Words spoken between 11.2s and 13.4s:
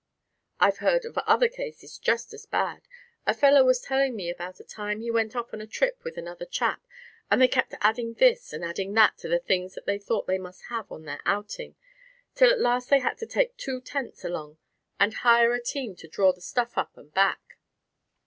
outing, till at last they had to